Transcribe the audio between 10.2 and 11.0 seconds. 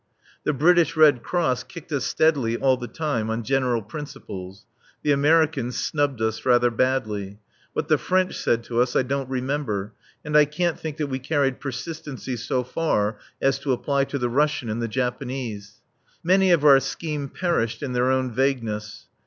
and I can't think